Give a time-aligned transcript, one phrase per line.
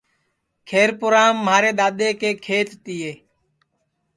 [0.67, 3.11] کھیر پُورام مھارے دؔادؔے کے کھیت تِئے